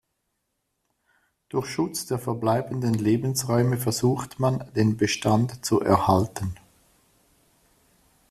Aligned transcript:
Durch 1.49 1.67
Schutz 1.69 2.07
der 2.07 2.17
verbleibenden 2.17 2.95
Lebensräume 2.95 3.77
versucht 3.77 4.39
man, 4.39 4.71
den 4.73 4.97
Bestand 4.97 5.63
zu 5.63 5.79
erhalten. 5.79 6.55